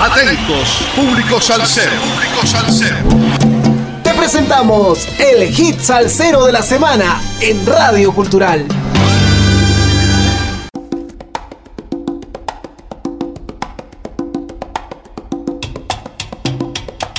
[0.00, 1.90] Atentos, público salsero.
[1.90, 2.96] Público salsero.
[4.04, 8.64] Te presentamos el hit salsero de la semana en Radio Cultural.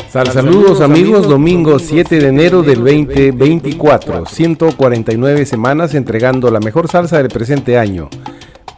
[0.10, 7.28] saludos amigos, domingo 7 de enero del 2024, 149 semanas entregando la mejor salsa del
[7.28, 8.10] presente año.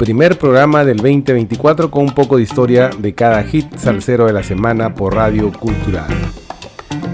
[0.02, 4.42] Primer programa del 2024 con un poco de historia de cada hit salsero de la
[4.42, 6.10] semana por Radio Cultural.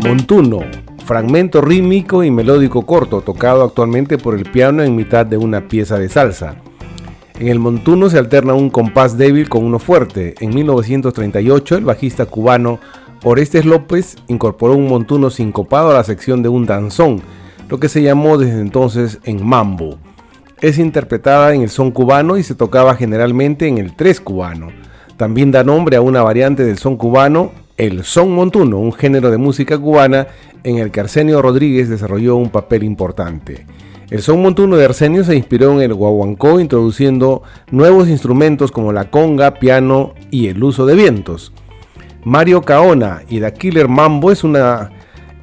[0.06, 0.62] Montuno,
[1.04, 6.00] fragmento rítmico y melódico corto, tocado actualmente por el piano en mitad de una pieza
[6.00, 6.56] de salsa.
[7.38, 10.36] En el montuno se alterna un compás débil con uno fuerte.
[10.40, 12.80] En 1938 el bajista cubano
[13.22, 17.22] Orestes López incorporó un montuno sincopado a la sección de un danzón,
[17.68, 19.98] lo que se llamó desde entonces en mambo.
[20.60, 24.70] Es interpretada en el son cubano y se tocaba generalmente en el tres cubano.
[25.16, 29.38] También da nombre a una variante del son cubano, el son montuno, un género de
[29.38, 30.28] música cubana
[30.64, 33.68] en el que Arsenio Rodríguez desarrolló un papel importante.
[34.10, 39.12] El son montuno de Arsenio se inspiró en el guaguancó introduciendo nuevos instrumentos como la
[39.12, 41.54] conga, piano y el uso de vientos.
[42.24, 44.90] Mario Caona y The Killer Mambo es una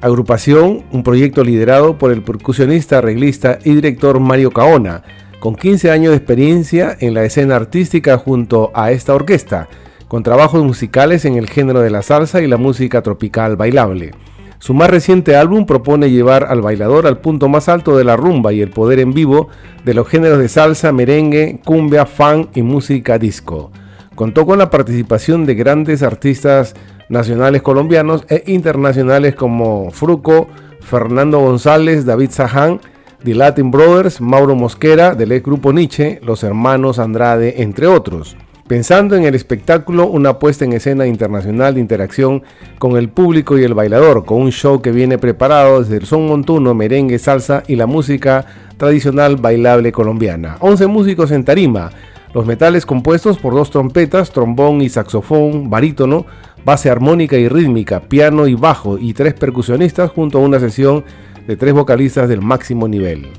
[0.01, 5.03] agrupación, un proyecto liderado por el percusionista, arreglista y director Mario Caona,
[5.39, 9.67] con 15 años de experiencia en la escena artística junto a esta orquesta,
[10.07, 14.11] con trabajos musicales en el género de la salsa y la música tropical bailable.
[14.59, 18.53] Su más reciente álbum propone llevar al bailador al punto más alto de la rumba
[18.53, 19.49] y el poder en vivo
[19.83, 23.71] de los géneros de salsa, merengue, cumbia, funk y música disco.
[24.15, 26.73] Contó con la participación de grandes artistas
[27.09, 30.47] nacionales colombianos e internacionales como Fruco,
[30.79, 32.79] Fernando González, David Saján,
[33.23, 38.37] The Latin Brothers, Mauro Mosquera, del grupo Nietzsche, los hermanos Andrade, entre otros.
[38.67, 42.41] Pensando en el espectáculo, una puesta en escena internacional de interacción
[42.79, 46.27] con el público y el bailador, con un show que viene preparado desde el son
[46.27, 48.45] montuno, merengue, salsa y la música
[48.77, 50.57] tradicional bailable colombiana.
[50.61, 51.91] 11 músicos en tarima,
[52.35, 56.25] los metales compuestos por dos trompetas, trombón y saxofón, barítono,
[56.65, 61.05] base armónica y rítmica, piano y bajo y tres percusionistas junto a una sesión
[61.47, 63.29] de tres vocalistas del máximo nivel.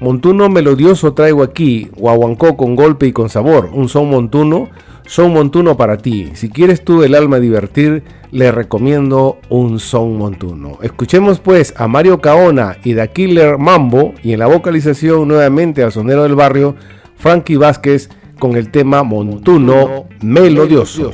[0.00, 4.70] Montuno melodioso traigo aquí, guaguancó con golpe y con sabor, un son montuno,
[5.04, 6.30] son montuno para ti.
[6.32, 10.78] Si quieres tú el alma divertir, le recomiendo un son montuno.
[10.80, 15.92] Escuchemos pues a Mario Caona y The Killer Mambo y en la vocalización nuevamente al
[15.92, 16.74] sonero del barrio,
[17.16, 18.08] Frankie Vázquez,
[18.38, 21.12] con el tema Montuno Melodioso.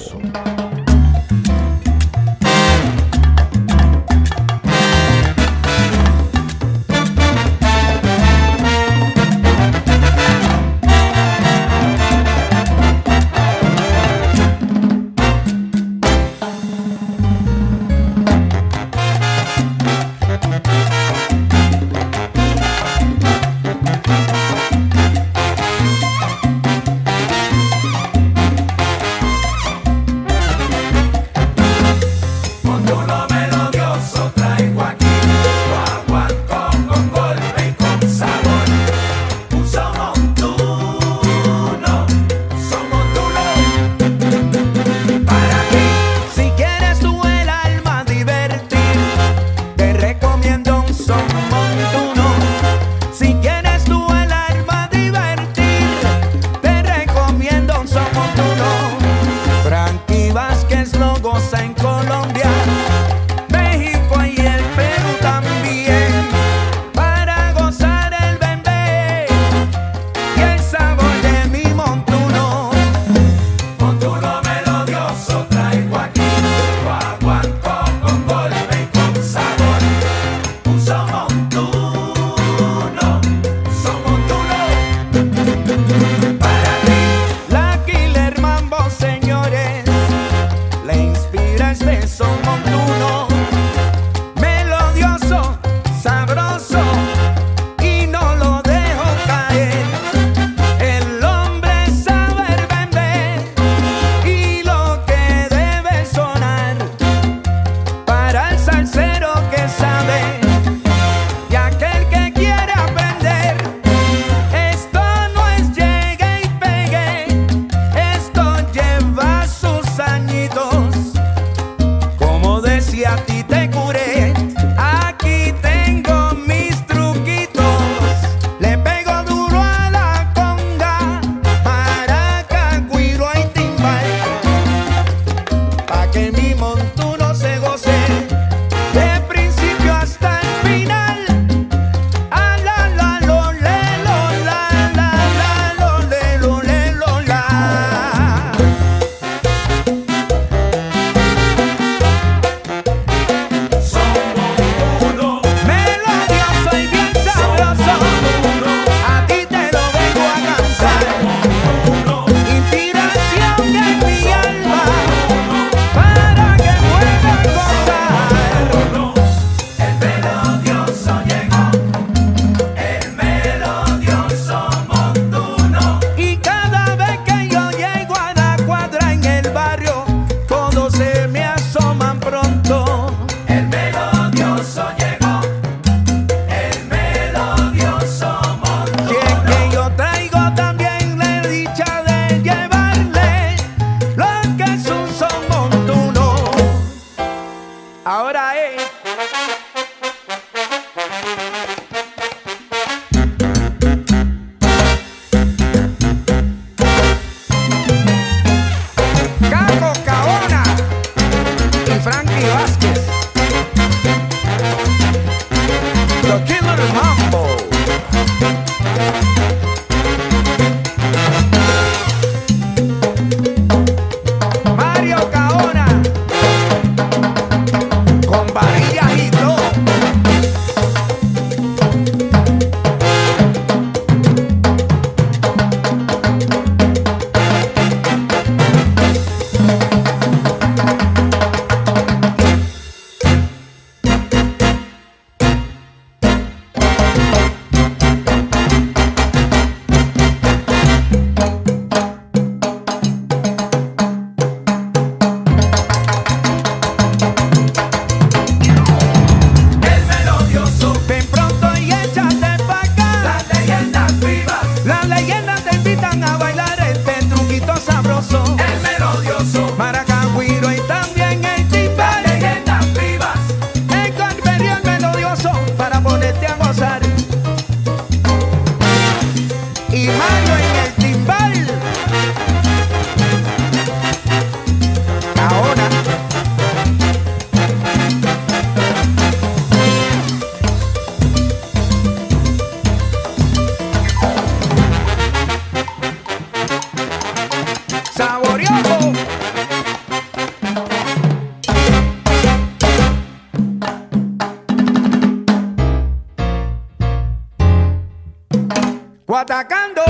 [309.42, 310.02] Guatacando.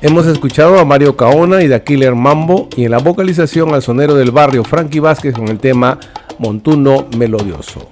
[0.00, 4.14] Hemos escuchado a Mario Caona y The Killer Mambo y en la vocalización al sonero
[4.14, 5.98] del barrio Frankie Vázquez con el tema
[6.38, 7.90] Montuno Melodioso.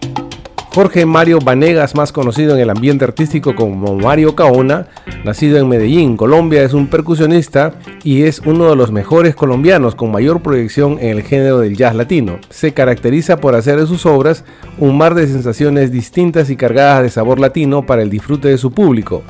[0.72, 4.86] Jorge Mario Vanegas, más conocido en el ambiente artístico como Mario Caona,
[5.24, 7.74] nacido en Medellín, Colombia, es un percusionista
[8.04, 11.96] y es uno de los mejores colombianos con mayor proyección en el género del jazz
[11.96, 12.38] latino.
[12.50, 14.44] Se caracteriza por hacer de sus obras
[14.78, 18.70] un mar de sensaciones distintas y cargadas de sabor latino para el disfrute de su
[18.70, 19.24] público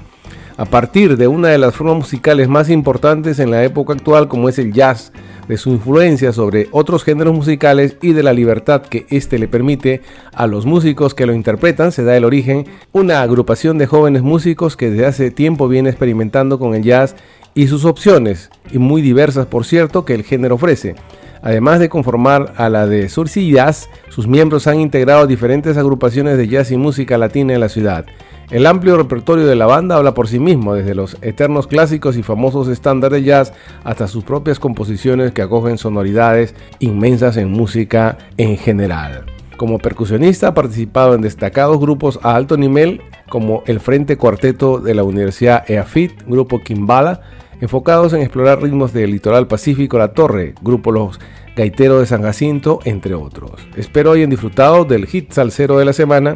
[0.61, 4.47] a partir de una de las formas musicales más importantes en la época actual como
[4.51, 5.11] es el jazz,
[5.49, 10.03] de su influencia sobre otros géneros musicales y de la libertad que éste le permite
[10.33, 14.77] a los músicos que lo interpretan, se da el origen una agrupación de jóvenes músicos
[14.77, 17.17] que desde hace tiempo viene experimentando con el jazz
[17.55, 20.95] y sus opciones, y muy diversas por cierto, que el género ofrece.
[21.43, 26.49] Además de conformar a la de Sursi Jazz, sus miembros han integrado diferentes agrupaciones de
[26.49, 28.05] jazz y música latina en la ciudad.
[28.51, 32.25] El amplio repertorio de la banda habla por sí mismo, desde los eternos clásicos y
[32.25, 33.53] famosos estándares de jazz
[33.85, 39.25] hasta sus propias composiciones que acogen sonoridades inmensas en música en general.
[39.57, 44.97] Como percusionista ha participado en destacados grupos a alto nivel como el Frente Cuarteto de
[44.97, 47.21] la Universidad EAFIT, Grupo Kimbala,
[47.61, 51.21] enfocados en explorar ritmos del litoral pacífico La Torre, Grupo Los
[51.55, 53.53] Gaiteros de San Jacinto, entre otros.
[53.77, 56.35] Espero hayan disfrutado del hit salsero de la semana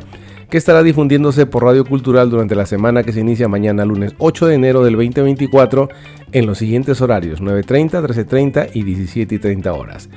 [0.51, 4.47] que estará difundiéndose por Radio Cultural durante la semana que se inicia mañana lunes 8
[4.47, 5.89] de enero del 2024
[6.33, 10.09] en los siguientes horarios 9.30, 13.30 y 17.30 horas.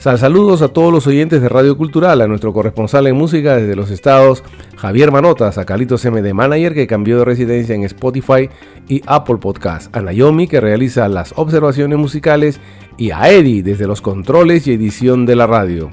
[0.00, 3.76] Sal saludos a todos los oyentes de Radio Cultural, a nuestro corresponsal en música desde
[3.76, 4.42] los estados,
[4.76, 8.48] Javier Manotas, a Calitos MD Manager que cambió de residencia en Spotify
[8.88, 12.60] y Apple Podcast, a Naomi que realiza las observaciones musicales
[12.96, 15.90] y a Eddie desde los controles y edición de la radio.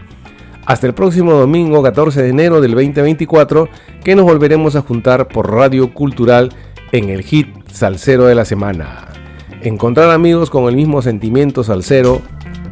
[0.67, 3.69] Hasta el próximo domingo 14 de enero del 2024
[4.03, 6.53] que nos volveremos a juntar por Radio Cultural
[6.91, 9.07] en el hit Salsero de la semana.
[9.61, 12.21] Encontrar amigos con el mismo sentimiento salsero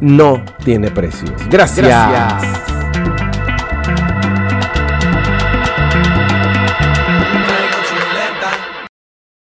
[0.00, 1.28] no tiene precio.
[1.50, 2.75] Gracias.